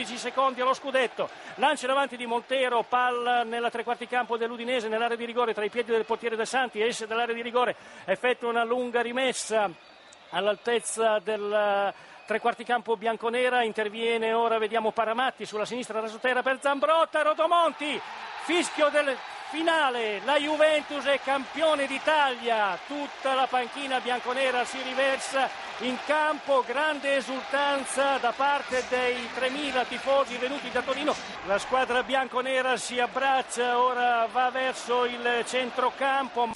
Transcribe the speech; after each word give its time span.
15 0.00 0.16
secondi 0.16 0.62
allo 0.62 0.72
scudetto. 0.72 1.28
Lancia 1.56 1.84
in 1.84 1.90
avanti 1.90 2.16
di 2.16 2.24
Montero, 2.24 2.84
palla 2.84 3.42
nella 3.42 3.68
tre 3.68 3.84
quarti 3.84 4.06
campo 4.06 4.38
dell'Udinese, 4.38 4.88
nell'area 4.88 5.16
di 5.16 5.26
rigore 5.26 5.52
tra 5.52 5.62
i 5.62 5.68
piedi 5.68 5.92
del 5.92 6.06
portiere 6.06 6.36
De 6.36 6.46
Santi, 6.46 6.80
esce 6.80 7.06
dall'area 7.06 7.34
di 7.34 7.42
rigore, 7.42 7.76
effettua 8.06 8.48
una 8.48 8.64
lunga 8.64 9.02
rimessa 9.02 9.70
all'altezza 10.30 11.18
del 11.18 11.92
tre 12.24 12.40
quarti 12.40 12.64
campo 12.64 12.96
bianconera, 12.96 13.62
interviene 13.62 14.32
ora, 14.32 14.56
vediamo 14.56 14.90
Paramatti 14.90 15.44
sulla 15.44 15.66
sinistra 15.66 16.00
Rasotera 16.00 16.42
per 16.42 16.60
Zambrotta, 16.62 17.20
Rotomonti, 17.20 18.00
fischio 18.44 18.88
del 18.88 19.14
finale, 19.50 20.20
la 20.24 20.38
Juventus 20.38 21.04
è 21.04 21.20
campione 21.22 21.86
d'Italia, 21.86 22.78
tutta 22.86 23.34
la 23.34 23.46
panchina 23.46 23.98
bianconera 24.00 24.64
si 24.64 24.80
riversa 24.82 25.48
in 25.80 25.96
campo, 26.06 26.62
grande 26.66 27.16
esultanza 27.16 28.18
da 28.18 28.32
parte 28.32 28.84
dei 28.88 29.28
3.000 29.36 29.86
tifosi 29.86 30.36
venuti 30.36 30.70
da 30.70 30.82
Torino, 30.82 31.14
la 31.46 31.58
squadra 31.58 32.02
bianconera 32.02 32.76
si 32.76 33.00
abbraccia, 33.00 33.78
ora 33.78 34.26
va 34.30 34.50
verso 34.50 35.04
il 35.04 35.44
centrocampo. 35.46 36.52